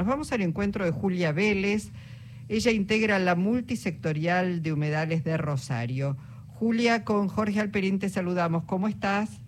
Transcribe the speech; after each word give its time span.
Nos 0.00 0.06
vamos 0.06 0.32
al 0.32 0.40
encuentro 0.40 0.86
de 0.86 0.92
Julia 0.92 1.30
Vélez. 1.30 1.92
Ella 2.48 2.70
integra 2.70 3.18
la 3.18 3.34
multisectorial 3.34 4.62
de 4.62 4.72
humedales 4.72 5.24
de 5.24 5.36
Rosario. 5.36 6.16
Julia, 6.46 7.04
con 7.04 7.28
Jorge 7.28 7.60
Alperín 7.60 7.98
te 7.98 8.08
saludamos. 8.08 8.64
¿Cómo 8.64 8.88
estás? 8.88 9.42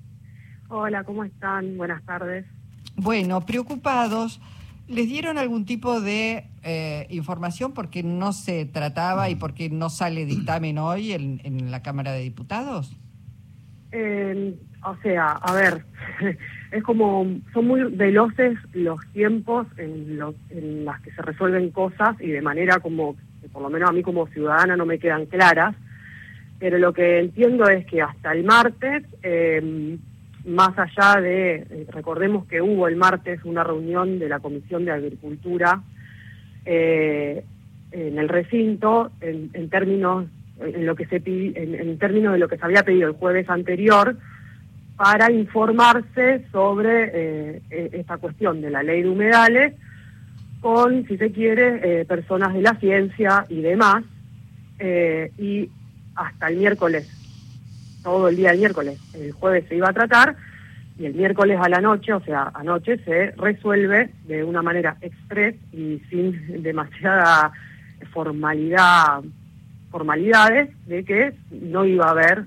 Hola, 0.69 1.05
¿cómo 1.05 1.25
están? 1.25 1.79
Buenas 1.79 2.05
tardes. 2.05 2.45
Bueno, 2.97 3.47
preocupados. 3.47 4.43
¿Les 4.89 5.09
dieron 5.09 5.39
algún 5.39 5.65
tipo 5.65 6.03
de 6.03 6.51
eh, 6.63 7.07
información 7.09 7.73
porque 7.73 8.03
no 8.03 8.35
se 8.35 8.67
trataba 8.67 9.31
y 9.31 9.37
porque 9.37 9.71
no 9.71 9.89
sale 9.89 10.27
dictamen 10.27 10.77
hoy 10.77 11.13
en, 11.13 11.71
la 11.71 11.83
Cámara 11.83 12.13
de 12.13 12.21
Diputados? 12.21 12.95
Eh, 13.93 14.55
o 14.85 14.97
sea, 15.03 15.33
a 15.33 15.55
ver, 15.55 15.85
es 16.73 16.83
como, 16.83 17.27
son 17.53 17.67
muy 17.67 17.85
veloces 17.85 18.59
los 18.73 19.01
tiempos 19.13 19.67
en, 19.77 20.19
los, 20.19 20.35
en 20.51 20.85
las 20.85 21.01
que 21.03 21.13
se 21.13 21.23
resuelven 21.23 21.71
cosas 21.71 22.17
y 22.21 22.29
de 22.29 22.43
manera 22.43 22.81
como, 22.81 23.17
por 23.53 23.63
lo 23.63 23.71
menos 23.71 23.91
a 23.91 23.93
mí 23.93 24.03
como 24.03 24.27
ciudadana 24.29 24.77
no 24.77 24.87
me 24.87 24.99
quedan 24.99 25.27
claras, 25.27 25.77
pero 26.59 26.79
lo 26.79 26.93
que 26.93 27.19
entiendo 27.19 27.69
es 27.69 27.87
que 27.87 28.01
hasta 28.03 28.33
el 28.33 28.45
martes, 28.45 29.05
eh, 29.23 29.99
más 30.45 30.71
allá 30.79 31.21
de, 31.21 31.55
eh, 31.55 31.87
recordemos 31.91 32.47
que 32.47 32.61
hubo 32.61 32.89
el 32.89 32.97
martes 32.97 33.45
una 33.45 33.65
reunión 33.65 34.19
de 34.19 34.29
la 34.29 34.41
Comisión 34.41 34.85
de 34.85 34.93
Agricultura 34.93 35.83
eh, 36.65 37.45
en 37.91 38.19
el 38.19 38.29
recinto, 38.29 39.11
en, 39.21 39.69
términos 39.69 40.27
en 40.61 40.87
lo 40.87 40.95
que 40.95 41.07
se 41.07 41.23
en 41.25 41.99
términos 41.99 42.33
de 42.33 42.39
lo 42.39 42.49
que 42.49 42.57
se 42.57 42.65
había 42.65 42.83
pedido 42.83 43.09
el 43.09 43.15
jueves 43.15 43.49
anterior, 43.49 44.17
para 44.97 45.33
informarse 45.33 46.45
sobre 46.53 47.11
eh, 47.13 47.63
e, 47.71 47.91
esta 47.95 48.19
cuestión 48.19 48.61
de 48.61 48.71
la 48.71 48.83
ley 48.83 49.03
de 49.03 49.09
humedales 49.09 49.75
con, 50.61 51.07
si 51.09 51.17
se 51.17 51.33
quiere, 51.33 51.81
eh, 51.83 52.05
personas 52.05 52.55
de 52.55 52.63
la 52.63 52.75
ciencia 52.77 53.45
y 53.49 53.63
demás, 53.63 54.05
eh, 54.79 55.33
y 55.39 55.69
hasta 56.15 56.47
el 56.47 56.59
miércoles, 56.59 57.11
todo 58.05 58.29
el 58.29 58.37
día 58.37 58.51
del 58.51 58.61
miércoles, 58.61 59.01
el 59.15 59.33
jueves 59.33 59.65
se 59.69 59.75
iba 59.75 59.89
a 59.89 59.93
tratar, 59.93 60.37
y 60.99 61.07
el 61.07 61.15
miércoles 61.15 61.59
a 61.61 61.69
la 61.69 61.81
noche, 61.81 62.13
o 62.13 62.21
sea, 62.21 62.53
anoche, 62.55 62.99
se 62.99 63.33
resuelve 63.33 64.11
de 64.29 64.45
una 64.45 64.63
manera 64.63 64.97
express 65.01 65.57
y 65.73 66.01
sin 66.11 66.63
demasiada 66.63 67.51
formalidad, 68.13 69.23
formalidades, 69.93 70.71
de 70.87 71.05
que 71.05 71.35
no 71.51 71.85
iba 71.85 72.07
a 72.07 72.11
haber 72.11 72.47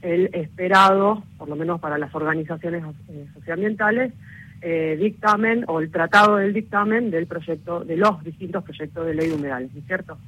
el 0.00 0.30
esperado, 0.32 1.22
por 1.36 1.48
lo 1.48 1.56
menos 1.56 1.80
para 1.80 1.98
las 1.98 2.14
organizaciones 2.14 2.82
eh, 3.08 3.26
socioambientales, 3.34 4.14
eh, 4.60 4.96
dictamen 5.00 5.64
o 5.68 5.80
el 5.80 5.90
tratado 5.90 6.36
del 6.36 6.52
dictamen 6.52 7.10
del 7.10 7.26
proyecto, 7.26 7.84
de 7.84 7.96
los 7.96 8.24
distintos 8.24 8.64
proyectos 8.64 9.06
de 9.06 9.14
ley 9.14 9.28
de 9.28 9.34
humedales, 9.34 9.70
¿no 9.72 9.80
es 9.80 9.86
cierto? 9.86 10.18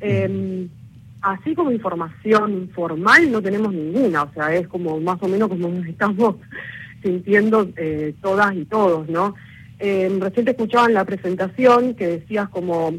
Em, 0.00 0.68
así 1.20 1.54
como 1.54 1.72
información 1.72 2.70
formal 2.74 3.30
no 3.30 3.42
tenemos 3.42 3.72
ninguna, 3.72 4.24
o 4.24 4.32
sea, 4.32 4.54
es 4.54 4.68
como 4.68 5.00
más 5.00 5.20
o 5.20 5.28
menos 5.28 5.48
como 5.48 5.68
nos 5.68 5.86
estamos 5.86 6.36
sintiendo 7.02 7.68
eh, 7.76 8.14
todas 8.20 8.54
y 8.54 8.64
todos, 8.66 9.08
¿no? 9.08 9.34
Eh, 9.78 10.16
recién 10.20 10.44
te 10.44 10.52
escuchaba 10.52 10.86
en 10.86 10.94
la 10.94 11.04
presentación 11.04 11.94
que 11.94 12.06
decías 12.06 12.48
como, 12.48 12.94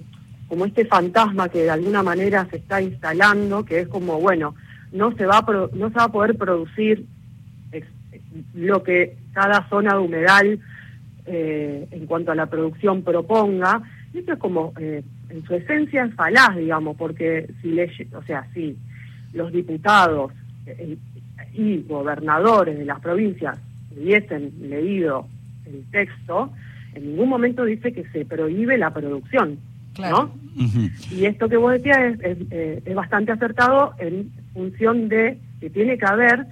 como 0.47 0.65
este 0.65 0.85
fantasma 0.85 1.49
que 1.49 1.63
de 1.63 1.69
alguna 1.69 2.03
manera 2.03 2.47
se 2.49 2.57
está 2.57 2.81
instalando, 2.81 3.65
que 3.65 3.81
es 3.81 3.87
como, 3.87 4.19
bueno, 4.19 4.55
no 4.91 5.11
se 5.15 5.25
va 5.25 5.39
a, 5.39 5.69
no 5.73 5.89
se 5.89 5.95
va 5.95 6.03
a 6.05 6.11
poder 6.11 6.37
producir 6.37 7.05
lo 8.53 8.83
que 8.83 9.17
cada 9.33 9.67
zona 9.69 9.93
de 9.93 9.99
humedal 9.99 10.59
eh, 11.25 11.87
en 11.91 12.05
cuanto 12.05 12.31
a 12.31 12.35
la 12.35 12.45
producción 12.45 13.03
proponga. 13.03 13.81
Esto 14.13 14.33
es 14.33 14.39
como, 14.39 14.73
eh, 14.79 15.03
en 15.29 15.43
su 15.45 15.55
esencia 15.55 16.05
es 16.05 16.13
falaz, 16.13 16.55
digamos, 16.55 16.95
porque 16.95 17.49
si 17.61 17.71
le, 17.71 17.91
o 18.13 18.23
sea, 18.23 18.47
si 18.53 18.77
los 19.33 19.51
diputados 19.51 20.31
y 21.53 21.83
gobernadores 21.83 22.77
de 22.77 22.85
las 22.85 22.99
provincias 22.99 23.59
hubiesen 23.95 24.53
leído 24.61 25.27
el 25.65 25.83
texto, 25.91 26.51
en 26.93 27.09
ningún 27.09 27.29
momento 27.29 27.65
dice 27.65 27.93
que 27.93 28.05
se 28.09 28.25
prohíbe 28.25 28.77
la 28.77 28.91
producción, 28.91 29.59
¿no? 29.99 30.31
Y 31.11 31.25
esto 31.25 31.47
que 31.47 31.57
vos 31.57 31.73
decías 31.73 32.19
es, 32.21 32.37
es 32.85 32.95
bastante 32.95 33.31
acertado 33.31 33.93
en 33.99 34.31
función 34.53 35.07
de 35.07 35.39
que 35.59 35.69
tiene 35.69 35.97
que 35.97 36.05
haber 36.05 36.47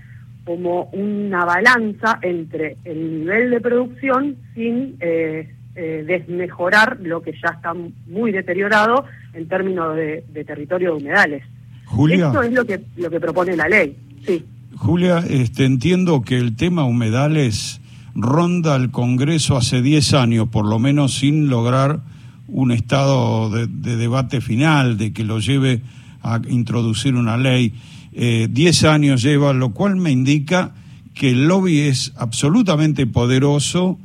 como 0.46 0.84
una 0.94 1.44
balanza 1.44 2.20
entre 2.22 2.78
el 2.86 3.20
nivel 3.20 3.50
de 3.50 3.60
producción 3.60 4.36
sin 4.54 4.96
eh, 5.00 5.52
eh, 5.76 6.04
desmejorar 6.08 7.00
lo 7.02 7.22
que 7.22 7.32
ya 7.32 7.50
está 7.50 7.74
muy 8.08 8.32
deteriorado 8.32 9.06
en 9.34 9.48
términos 9.48 9.96
de, 9.96 10.24
territorio 10.46 10.92
de 10.92 11.02
humedales. 11.02 11.44
Julia, 11.86 12.28
Esto 12.28 12.44
es 12.44 12.54
lo 12.54 12.66
que, 12.66 12.80
lo 12.96 13.10
que 13.10 13.20
propone 13.20 13.58
la 13.58 13.68
ley, 13.68 13.98
sí. 14.26 14.46
Julia, 14.76 15.24
este, 15.30 15.66
entiendo 15.66 16.22
que 16.22 16.38
el 16.38 16.56
tema 16.56 16.86
humedales 16.86 17.82
ronda 18.14 18.76
el 18.76 18.92
Congreso 18.92 19.58
hace 19.58 19.82
10 19.82 20.14
años, 20.14 20.50
por 20.50 20.66
lo 20.66 20.80
menos 20.80 21.16
sin 21.16 21.50
lograr 21.50 22.02
un 22.48 22.72
estado 22.72 23.50
de, 23.50 23.68
de 23.68 23.98
debate 23.98 24.42
final, 24.42 24.98
de 24.98 25.14
que 25.14 25.24
lo 25.24 25.40
lleve 25.40 25.82
a 26.22 26.42
introducir 26.50 27.16
una 27.16 27.38
ley. 27.38 27.74
10 28.12 28.84
eh, 28.84 28.88
años 28.88 29.22
lleva, 29.22 29.54
lo 29.54 29.72
cual 29.72 29.96
me 29.98 30.12
indica 30.12 30.74
que 31.14 31.32
el 31.32 31.48
lobby 31.48 31.80
es 31.80 32.14
absolutamente 32.18 33.08
poderoso 33.08 33.98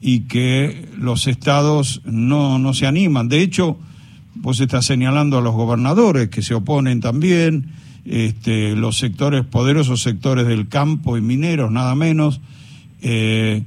y 0.00 0.20
que 0.20 0.88
los 0.98 1.26
estados 1.26 2.02
no, 2.04 2.58
no 2.58 2.74
se 2.74 2.86
animan. 2.86 3.28
De 3.28 3.40
hecho, 3.40 3.78
vos 4.34 4.60
estás 4.60 4.84
señalando 4.84 5.38
a 5.38 5.42
los 5.42 5.54
gobernadores 5.54 6.28
que 6.28 6.42
se 6.42 6.54
oponen 6.54 7.00
también, 7.00 7.72
este, 8.04 8.74
los 8.74 8.98
sectores, 8.98 9.44
poderosos 9.44 10.02
sectores 10.02 10.46
del 10.46 10.68
campo 10.68 11.16
y 11.16 11.20
mineros, 11.20 11.70
nada 11.70 11.94
menos. 11.94 12.40
Eh, 13.00 13.62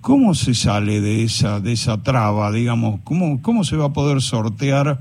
¿Cómo 0.00 0.34
se 0.34 0.54
sale 0.54 1.00
de 1.00 1.24
esa, 1.24 1.60
de 1.60 1.72
esa 1.72 2.02
traba, 2.02 2.50
digamos? 2.52 3.00
¿Cómo, 3.04 3.42
¿Cómo 3.42 3.64
se 3.64 3.76
va 3.76 3.86
a 3.86 3.92
poder 3.92 4.20
sortear 4.22 5.00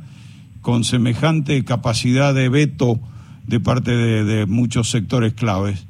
con 0.62 0.84
semejante 0.84 1.64
capacidad 1.64 2.34
de 2.34 2.50
veto 2.50 3.00
de 3.48 3.60
parte 3.60 3.92
de, 3.92 4.46
muchos 4.46 4.92
sectores 4.92 5.34
claves? 5.34 5.88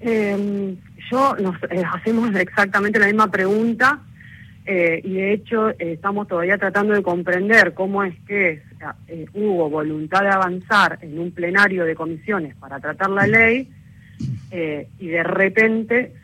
Eh, 0.00 0.76
yo 1.10 1.36
nos 1.36 1.56
eh, 1.70 1.82
hacemos 1.92 2.34
exactamente 2.36 2.98
la 2.98 3.06
misma 3.06 3.30
pregunta 3.30 4.00
eh, 4.64 5.00
y 5.04 5.14
de 5.14 5.32
hecho 5.32 5.70
eh, 5.70 5.76
estamos 5.94 6.28
todavía 6.28 6.56
tratando 6.58 6.94
de 6.94 7.02
comprender 7.02 7.74
cómo 7.74 8.04
es 8.04 8.14
que 8.26 8.62
hubo 9.34 9.68
voluntad 9.68 10.22
de 10.22 10.28
avanzar 10.28 10.98
en 11.02 11.18
un 11.18 11.32
plenario 11.32 11.84
de 11.84 11.94
comisiones 11.94 12.54
para 12.56 12.78
tratar 12.78 13.10
la 13.10 13.26
ley 13.26 13.68
y 14.52 15.06
de 15.06 15.22
repente 15.22 16.14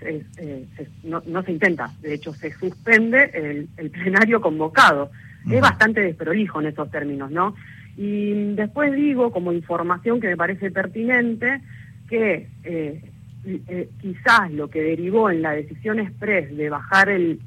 no, 1.05 1.43
se 1.43 1.53
intenta, 1.53 1.93
de 2.01 2.15
hecho 2.15 2.35
se 2.35 2.53
suspende 2.53 3.69
el, 3.77 3.91
plenario 3.91 4.41
convocado. 4.41 5.11
Es 5.49 5.61
bastante 5.61 6.01
desprolijo 6.01 6.61
en 6.61 6.67
esos 6.67 6.91
términos, 6.91 7.31
¿no? 7.31 7.55
Y 7.97 8.55
después 8.55 8.93
digo, 8.95 9.31
como 9.31 9.53
información 9.53 10.21
que 10.21 10.27
me 10.29 10.37
parece 10.37 10.73
pertinente, 10.73 11.61
que 12.09 12.49
eh, 12.65 13.01
eh, 13.45 13.89
quizás 14.01 14.51
lo 14.53 14.69
que 14.69 14.83
derivó 14.83 15.31
en 15.31 15.43
la 15.43 15.53
decisión 15.53 16.01
express 16.01 16.55
de 16.57 16.69
bajar 16.69 17.09
el, 17.09 17.41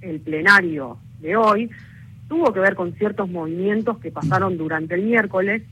el 0.00 0.20
plenario 0.20 0.98
de 1.20 1.36
hoy 1.36 1.70
tuvo 2.28 2.52
que 2.52 2.60
ver 2.60 2.76
con 2.76 2.92
ciertos 2.92 3.28
movimientos 3.28 3.98
que 3.98 4.12
pasaron 4.12 4.56
durante 4.56 4.94
el 4.94 5.02
miércoles, 5.02 5.62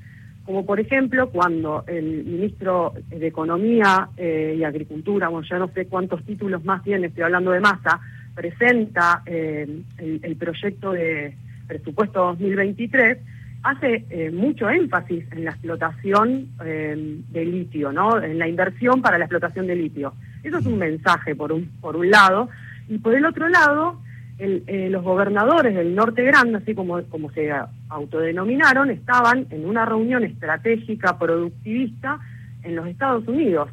como 0.49 0.65
por 0.65 0.81
ejemplo 0.81 1.29
cuando 1.29 1.85
el 1.87 2.25
ministro 2.25 2.95
de 3.11 3.27
Economía 3.27 4.09
eh, 4.17 4.57
y 4.59 4.65
Agricultura, 4.65 5.29
bueno, 5.29 5.47
ya 5.47 5.59
no 5.59 5.69
sé 5.75 5.87
cuántos 5.89 6.25
títulos 6.25 6.65
más 6.65 6.83
tiene, 6.83 7.09
estoy 7.09 7.25
hablando 7.25 7.51
de 7.51 7.61
masa, 7.61 8.01
presenta 8.35 9.23
el, 9.27 9.85
el 9.99 10.37
proyecto 10.37 10.93
de 10.93 11.37
presupuesto 11.67 12.21
2023, 12.21 13.19
hace 13.63 14.07
eh, 14.09 14.31
mucho 14.31 14.71
énfasis 14.71 15.31
en 15.33 15.45
la 15.45 15.51
explotación 15.51 16.49
eh, 16.65 17.21
de 17.29 17.45
litio, 17.45 17.93
¿no? 17.93 18.19
En 18.19 18.39
la 18.39 18.49
inversión 18.49 19.03
para 19.03 19.19
la 19.19 19.27
explotación 19.27 19.67
de 19.67 19.77
litio. 19.77 20.15
Eso 20.43 20.61
es 20.61 20.65
un 20.65 20.79
mensaje 20.79 21.37
por 21.37 21.53
un, 21.53 21.67
por 21.83 21.95
un 21.95 22.11
lado. 22.11 22.49
Y 22.89 22.97
por 22.97 23.15
el 23.15 23.27
otro 23.27 23.51
lado, 23.51 24.01
eh, 24.41 24.89
los 24.89 25.03
gobernadores 25.03 25.75
del 25.75 25.97
Norte 25.97 26.23
Grande, 26.23 26.59
así 26.59 26.75
como, 26.75 27.03
como 27.05 27.31
se 27.33 27.51
autodenominaron, 27.89 28.91
estaban 28.91 29.47
en 29.51 29.67
una 29.67 29.85
reunión 29.85 30.23
estratégica 30.23 31.19
productivista 31.19 32.21
en 32.63 32.77
los 32.77 32.87
Estados 32.87 33.27
Unidos. 33.27 33.69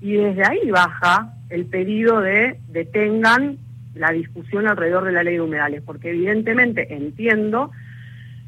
Y 0.00 0.14
desde 0.14 0.42
ahí 0.46 0.70
baja 0.70 1.34
el 1.50 1.66
pedido 1.66 2.20
de 2.20 2.58
detengan 2.68 3.58
la 3.94 4.10
discusión 4.10 4.66
alrededor 4.66 5.04
de 5.04 5.12
la 5.12 5.22
ley 5.22 5.34
de 5.34 5.42
humedales, 5.42 5.82
porque 5.84 6.10
evidentemente 6.10 6.94
entiendo 6.94 7.70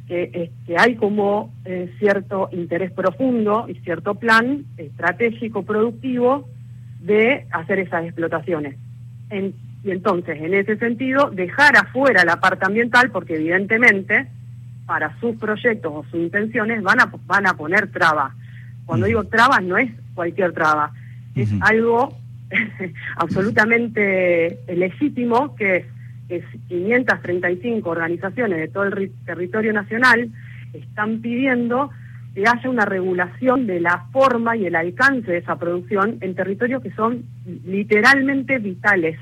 que, 0.06 0.50
hay 0.76 0.96
como 0.96 1.52
eh, 1.66 1.92
cierto 1.98 2.48
interés 2.52 2.92
profundo 2.92 3.66
y 3.68 3.74
cierto 3.80 4.14
plan 4.14 4.64
estratégico 4.78 5.64
productivo 5.64 6.48
de 7.00 7.46
hacer 7.50 7.80
esas 7.80 8.06
explotaciones. 8.06 8.76
En, 9.28 9.54
y 9.84 9.90
entonces 9.90 10.40
en 10.40 10.54
ese 10.54 10.76
sentido 10.76 11.30
dejar 11.30 11.76
afuera 11.76 12.24
la 12.24 12.40
parte 12.40 12.66
ambiental 12.66 13.10
porque 13.10 13.36
evidentemente 13.36 14.28
para 14.86 15.18
sus 15.20 15.36
proyectos 15.36 15.92
o 15.94 16.04
sus 16.04 16.20
intenciones 16.20 16.82
van 16.82 17.00
a, 17.00 17.12
van 17.26 17.46
a 17.46 17.54
poner 17.54 17.90
trabas. 17.90 18.34
Cuando 18.86 19.06
digo 19.06 19.24
trabas 19.24 19.62
no 19.62 19.76
es 19.76 19.90
cualquier 20.14 20.52
traba, 20.52 20.92
es 21.34 21.52
algo 21.60 22.16
absolutamente 23.16 24.58
legítimo 24.66 25.54
que 25.54 25.84
es 26.28 26.44
que 26.44 26.44
535 26.68 27.88
organizaciones 27.88 28.58
de 28.58 28.68
todo 28.68 28.84
el 28.84 29.12
territorio 29.24 29.72
nacional 29.72 30.30
están 30.74 31.20
pidiendo 31.20 31.90
que 32.34 32.44
haya 32.46 32.68
una 32.68 32.84
regulación 32.84 33.66
de 33.66 33.80
la 33.80 34.06
forma 34.12 34.56
y 34.56 34.66
el 34.66 34.76
alcance 34.76 35.30
de 35.30 35.38
esa 35.38 35.56
producción 35.56 36.18
en 36.20 36.34
territorios 36.34 36.82
que 36.82 36.92
son 36.92 37.24
literalmente 37.64 38.58
vitales 38.58 39.18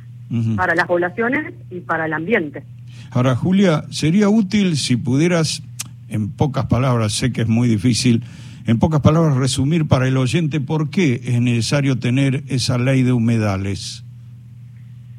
para 0.57 0.75
las 0.75 0.87
poblaciones 0.87 1.55
y 1.71 1.81
para 1.81 2.07
el 2.07 2.13
ambiente. 2.13 2.65
Ahora, 3.11 3.37
Julia, 3.37 3.85
sería 3.91 4.29
útil 4.29 4.77
si 4.77 4.97
pudieras, 4.97 5.63
en 6.09 6.31
pocas 6.31 6.67
palabras, 6.67 7.13
sé 7.13 7.33
que 7.33 7.43
es 7.43 7.49
muy 7.49 7.69
difícil, 7.69 8.23
en 8.67 8.79
pocas 8.79 9.01
palabras 9.01 9.37
resumir 9.37 9.87
para 9.87 10.09
el 10.09 10.17
oyente 10.17 10.61
por 10.61 10.91
qué 10.91 11.21
es 11.25 11.41
necesario 11.41 11.99
tener 11.99 12.43
esa 12.49 12.79
ley 12.79 13.03
de 13.03 13.13
humedales. 13.13 14.05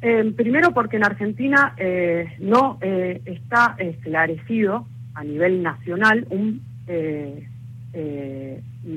Eh, 0.00 0.32
primero 0.36 0.72
porque 0.72 0.96
en 0.96 1.04
Argentina 1.04 1.74
eh, 1.76 2.36
no 2.40 2.78
eh, 2.82 3.20
está 3.24 3.74
esclarecido 3.78 4.86
a 5.14 5.24
nivel 5.24 5.62
nacional 5.62 6.26
un 6.30 6.62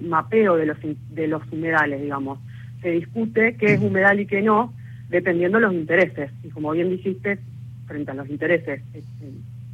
mapeo 0.07 0.55
de 0.55 0.65
los, 0.65 0.77
de 1.09 1.27
los 1.27 1.41
humedales, 1.51 2.01
digamos. 2.01 2.39
Se 2.81 2.91
discute 2.91 3.55
qué 3.55 3.73
es 3.73 3.81
humedal 3.81 4.19
y 4.19 4.25
qué 4.25 4.41
no, 4.41 4.73
dependiendo 5.11 5.59
de 5.59 5.65
los 5.65 5.73
intereses. 5.73 6.31
Y 6.43 6.49
como 6.49 6.71
bien 6.71 6.89
dijiste, 6.89 7.37
frente 7.85 8.11
a 8.11 8.15
los 8.15 8.29
intereses 8.29 8.81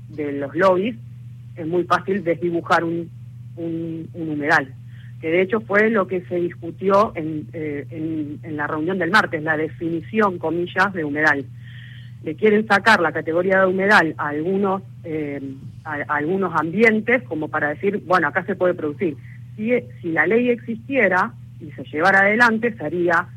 de 0.10 0.32
los 0.34 0.54
lobbies, 0.56 0.98
es 1.56 1.66
muy 1.66 1.86
fácil 1.86 2.24
desdibujar 2.24 2.84
un, 2.84 3.10
un 3.56 4.10
humedal 4.14 4.74
que 5.22 5.30
de 5.30 5.42
hecho 5.42 5.62
fue 5.62 5.90
lo 5.90 6.08
que 6.08 6.22
se 6.22 6.36
discutió 6.36 7.12
eh, 7.16 7.86
en, 7.90 8.40
en, 8.44 8.58
la 8.58 8.68
reunión 8.68 9.00
del 9.00 9.10
martes, 9.10 9.42
la 9.42 9.58
definición, 9.58 10.38
comillas, 10.38 10.94
de 10.94 11.04
humedal. 11.04 11.46
Le 12.24 12.36
quieren 12.36 12.68
sacar 12.68 13.00
la 13.02 13.12
categoría 13.12 13.62
de 13.62 13.68
humedal 13.68 14.14
a 14.18 14.30
algunos, 14.30 14.84
eh, 15.04 15.42
a, 15.84 15.94
algunos 16.08 16.54
ambientes 16.56 17.24
como 17.24 17.48
para 17.48 17.70
decir, 17.70 18.04
bueno, 18.06 18.28
acá 18.28 18.44
se 18.46 18.56
puede 18.56 18.76
producir. 18.76 19.18
Si, 19.56 19.72
si 20.02 20.12
la 20.12 20.28
ley 20.28 20.50
existiera 20.50 21.34
y 21.60 21.72
se 21.72 21.84
llevara 21.86 22.20
adelante, 22.20 22.76
sería 22.78 23.28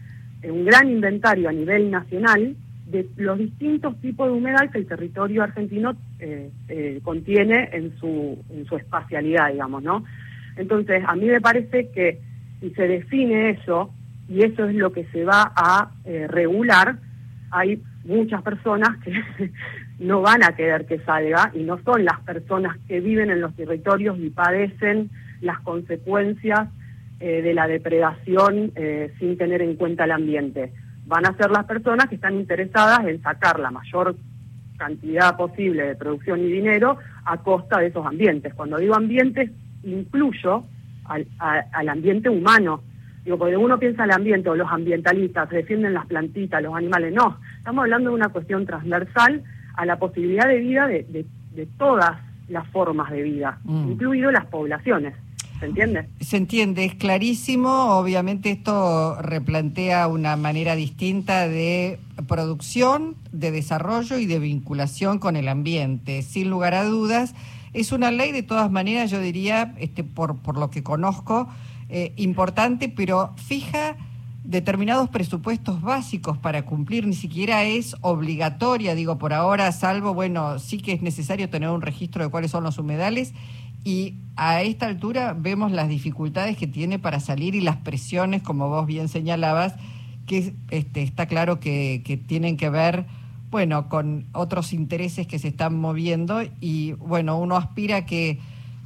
un 0.45 0.65
gran 0.65 0.89
inventario 0.89 1.49
a 1.49 1.53
nivel 1.53 1.91
nacional 1.91 2.57
de 2.87 3.09
los 3.17 3.39
distintos 3.39 4.01
tipos 4.01 4.27
de 4.27 4.33
humedal 4.33 4.71
que 4.71 4.79
el 4.79 4.87
territorio 4.87 5.43
argentino 5.43 5.97
eh, 6.19 7.01
contiene 7.03 7.69
en 7.73 7.97
su, 7.99 8.43
en 8.51 8.67
su 8.67 8.77
espacialidad, 8.77 9.53
digamos, 9.53 9.83
¿no? 9.83 10.05
Entonces, 10.57 11.03
a 11.07 11.15
mí 11.15 11.27
me 11.27 11.41
parece 11.41 11.91
que 11.91 12.21
si 12.61 12.71
se 12.71 12.89
define 12.89 13.51
eso, 13.51 13.93
y 14.29 14.43
eso 14.45 14.69
es 14.69 14.75
lo 14.75 14.93
que 14.93 15.05
se 15.07 15.25
va 15.25 15.53
a 15.57 15.91
eh, 16.05 16.27
regular, 16.29 16.99
hay 17.51 17.83
muchas 18.05 18.43
personas 18.43 18.97
que 19.05 19.13
no 19.99 20.21
van 20.23 20.43
a 20.43 20.55
querer 20.55 20.87
que 20.87 20.99
salga 21.01 21.51
y 21.55 21.63
no 21.63 21.81
son 21.83 22.05
las 22.05 22.21
personas 22.21 22.77
que 22.89 23.01
viven 23.01 23.31
en 23.31 23.41
los 23.41 23.55
territorios 23.55 24.19
y 24.19 24.31
padecen 24.31 25.11
las 25.41 25.59
consecuencias 25.61 26.69
eh, 27.21 27.43
de 27.43 27.55
la 27.55 27.67
depredación 27.67 28.73
eh, 28.75 29.13
sin 29.19 29.37
tener 29.37 29.63
en 29.63 29.77
cuenta 29.77 30.05
el 30.05 30.13
ambiente. 30.13 30.73
Van 31.07 31.27
a 31.27 31.37
ser 31.37 31.51
las 31.51 31.65
personas 31.67 32.09
que 32.09 32.15
están 32.15 32.35
interesadas 32.35 33.07
en 33.07 33.21
sacar 33.23 33.61
la 33.61 33.71
mayor 33.71 34.17
cantidad 34.79 35.37
posible 35.37 35.85
de 35.85 35.95
producción 35.97 36.41
y 36.41 36.51
dinero 36.51 36.97
a 37.27 37.37
costa 37.39 37.79
de 37.79 37.89
esos 37.89 38.07
ambientes. 38.07 38.55
Cuando 38.55 38.79
digo 38.79 38.95
ambientes, 38.95 39.51
incluyo 39.83 40.65
al, 41.05 41.27
al 41.39 41.89
ambiente 41.89 42.29
humano. 42.29 42.83
Digo, 43.25 43.37
porque 43.37 43.57
uno 43.57 43.79
piensa 43.79 44.05
el 44.05 44.13
ambiente 44.13 44.49
o 44.49 44.55
los 44.55 44.71
ambientalistas 44.71 45.51
defienden 45.51 45.93
las 45.93 46.07
plantitas, 46.07 46.63
los 46.63 46.75
animales. 46.75 47.13
No, 47.13 47.39
estamos 47.59 47.83
hablando 47.83 48.11
de 48.11 48.17
una 48.17 48.31
cuestión 48.31 48.65
transversal 48.65 49.43
a 49.77 49.85
la 49.85 49.99
posibilidad 49.99 50.49
de 50.49 50.59
vida 50.59 50.87
de, 50.87 51.27
de, 51.53 51.67
todas 51.77 52.13
las 52.49 52.67
formas 52.69 53.11
de 53.11 53.23
vida, 53.23 53.59
mm. 53.65 53.93
incluido 53.93 54.31
las 54.31 54.47
poblaciones. 54.47 55.15
¿Se 55.61 55.67
entiende? 55.67 56.09
Se 56.21 56.37
entiende, 56.39 56.85
es 56.87 56.95
clarísimo. 56.95 57.99
Obviamente 57.99 58.51
esto 58.51 59.21
replantea 59.21 60.09
una 60.09 60.35
manera 60.37 60.75
distinta 60.75 61.47
de 61.47 62.01
producción, 62.27 63.15
de 63.31 63.51
desarrollo 63.51 64.19
y 64.19 64.25
de 64.25 64.39
vinculación 64.39 65.19
con 65.19 65.37
el 65.37 65.49
ambiente. 65.49 66.23
Sin 66.23 66.49
lugar 66.49 66.73
a 66.73 66.85
dudas, 66.85 67.35
es 67.75 67.93
una 67.93 68.11
ley, 68.11 68.33
de 68.33 68.43
todas 68.43 68.71
maneras, 68.71 69.11
yo 69.11 69.21
diría, 69.21 69.75
este, 69.79 70.03
por, 70.03 70.39
por 70.39 70.57
lo 70.57 70.71
que 70.71 70.83
conozco, 70.83 71.47
eh, 71.91 72.15
importante, 72.17 72.89
pero 72.89 73.35
fija 73.37 73.97
determinados 74.45 75.11
presupuestos 75.11 75.83
básicos 75.83 76.39
para 76.39 76.63
cumplir, 76.63 77.07
ni 77.07 77.15
siquiera 77.15 77.65
es 77.65 77.95
obligatoria, 78.01 78.95
digo, 78.95 79.19
por 79.19 79.35
ahora, 79.35 79.71
salvo, 79.73 80.15
bueno, 80.15 80.59
sí 80.59 80.79
que 80.79 80.93
es 80.93 81.03
necesario 81.03 81.51
tener 81.51 81.69
un 81.69 81.83
registro 81.83 82.25
de 82.25 82.31
cuáles 82.31 82.51
son 82.51 82.65
los 82.65 82.79
humedales 82.79 83.35
y 83.85 84.15
a 84.37 84.63
esta 84.63 84.87
altura 84.87 85.35
vemos 85.39 85.73
las 85.73 85.89
dificultades 85.89 86.57
que 86.57 86.67
tiene 86.67 86.99
para 86.99 87.21
salir 87.21 87.55
y 87.55 87.61
las 87.61 87.77
presiones, 87.77 88.43
como 88.43 88.69
vos 88.69 88.87
bien 88.87 89.09
señalabas, 89.09 89.75
que 90.27 90.55
este, 90.71 91.03
está 91.03 91.27
claro 91.27 91.61
que, 91.61 92.23
tienen 92.27 92.57
que 92.57 92.71
ver 92.71 93.07
bueno, 93.51 93.89
con 93.89 94.27
otros 94.33 94.73
intereses 94.73 95.27
que 95.27 95.41
se 95.41 95.49
están 95.49 95.77
moviendo 95.77 96.41
y 96.61 96.93
bueno, 96.93 97.37
uno 97.39 97.57
aspira 97.57 97.97
a 97.97 98.07
que 98.07 98.39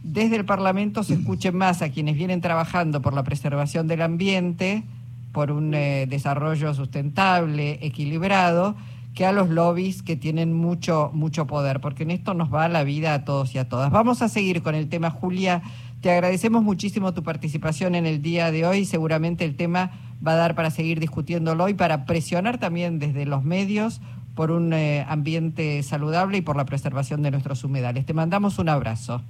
desde 0.02 0.36
el 0.36 0.46
Parlamento 0.46 1.02
se 1.02 1.14
escuche 1.14 1.52
más 1.52 1.82
a 1.82 1.90
quienes 1.90 2.16
vienen 2.16 2.40
trabajando 2.40 3.02
por 3.02 3.12
la 3.12 3.24
preservación 3.24 3.86
del 3.88 4.00
ambiente, 4.00 4.84
por 5.32 5.50
un 5.50 5.74
eh, 5.74 6.06
desarrollo 6.08 6.72
sustentable, 6.72 7.78
equilibrado, 7.82 8.74
que 9.14 9.24
a 9.24 9.32
los 9.32 9.48
lobbies 9.48 10.02
que 10.02 10.16
tienen 10.16 10.52
mucho, 10.52 11.10
mucho 11.14 11.46
poder, 11.46 11.80
porque 11.80 12.02
en 12.02 12.10
esto 12.10 12.34
nos 12.34 12.52
va 12.52 12.68
la 12.68 12.82
vida 12.82 13.14
a 13.14 13.24
todos 13.24 13.54
y 13.54 13.58
a 13.58 13.68
todas. 13.68 13.90
Vamos 13.90 14.22
a 14.22 14.28
seguir 14.28 14.62
con 14.62 14.74
el 14.74 14.88
tema, 14.88 15.10
Julia. 15.10 15.62
Te 16.00 16.10
agradecemos 16.10 16.62
muchísimo 16.62 17.14
tu 17.14 17.22
participación 17.22 17.94
en 17.94 18.06
el 18.06 18.22
día 18.22 18.50
de 18.50 18.66
hoy. 18.66 18.84
Seguramente 18.84 19.44
el 19.44 19.56
tema 19.56 19.92
va 20.26 20.32
a 20.32 20.36
dar 20.36 20.54
para 20.54 20.70
seguir 20.70 20.98
discutiéndolo 20.98 21.68
y 21.68 21.74
para 21.74 22.06
presionar 22.06 22.58
también 22.58 22.98
desde 22.98 23.24
los 23.24 23.44
medios 23.44 24.00
por 24.34 24.50
un 24.50 24.72
eh, 24.72 25.06
ambiente 25.08 25.82
saludable 25.84 26.38
y 26.38 26.40
por 26.42 26.56
la 26.56 26.64
preservación 26.64 27.22
de 27.22 27.30
nuestros 27.30 27.62
humedales. 27.62 28.04
Te 28.04 28.14
mandamos 28.14 28.58
un 28.58 28.68
abrazo. 28.68 29.22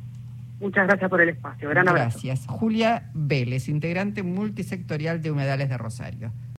Muchas 0.61 0.87
gracias 0.87 1.11
por 1.11 1.21
el 1.21 1.29
espacio. 1.29 1.69
Gran 1.69 1.89
abrazo. 1.89 2.21
Gracias. 2.23 2.47
Julia 2.47 3.11
Vélez, 3.13 3.69
integrante 3.69 4.23
multisectorial 4.23 5.21
de 5.21 5.31
Humedales 5.31 5.69
de 5.69 5.77
Rosario. 5.77 6.33